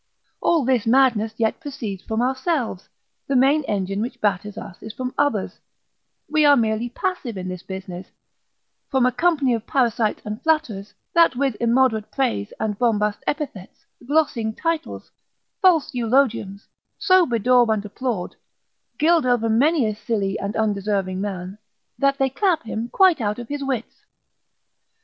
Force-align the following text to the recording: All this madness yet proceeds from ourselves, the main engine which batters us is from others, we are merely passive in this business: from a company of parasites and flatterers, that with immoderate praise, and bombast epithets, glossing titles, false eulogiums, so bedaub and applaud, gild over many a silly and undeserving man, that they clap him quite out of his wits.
All 0.41 0.65
this 0.65 0.87
madness 0.87 1.35
yet 1.37 1.59
proceeds 1.59 2.01
from 2.01 2.23
ourselves, 2.23 2.89
the 3.27 3.35
main 3.35 3.61
engine 3.65 4.01
which 4.01 4.19
batters 4.19 4.57
us 4.57 4.81
is 4.81 4.91
from 4.93 5.13
others, 5.15 5.59
we 6.27 6.43
are 6.43 6.57
merely 6.57 6.89
passive 6.89 7.37
in 7.37 7.47
this 7.47 7.61
business: 7.61 8.07
from 8.89 9.05
a 9.05 9.11
company 9.11 9.53
of 9.53 9.67
parasites 9.67 10.23
and 10.25 10.41
flatterers, 10.41 10.91
that 11.13 11.35
with 11.35 11.55
immoderate 11.59 12.11
praise, 12.11 12.51
and 12.59 12.79
bombast 12.79 13.19
epithets, 13.27 13.85
glossing 14.07 14.55
titles, 14.55 15.11
false 15.61 15.91
eulogiums, 15.93 16.65
so 16.97 17.27
bedaub 17.27 17.69
and 17.71 17.85
applaud, 17.85 18.35
gild 18.97 19.23
over 19.27 19.49
many 19.49 19.85
a 19.85 19.93
silly 19.95 20.39
and 20.39 20.55
undeserving 20.55 21.21
man, 21.21 21.59
that 21.99 22.17
they 22.17 22.27
clap 22.27 22.63
him 22.63 22.89
quite 22.89 23.21
out 23.21 23.37
of 23.37 23.47
his 23.49 23.63
wits. 23.63 24.03